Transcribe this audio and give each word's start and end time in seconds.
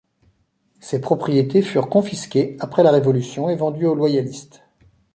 Ces 0.79 0.99
propriétés 0.99 1.61
furent 1.61 1.87
confisquées 1.87 2.57
après 2.59 2.81
la 2.81 2.89
révolution 2.89 3.49
et 3.51 3.55
vendues 3.55 3.85
aux 3.85 3.93
loyalistes. 3.93 4.63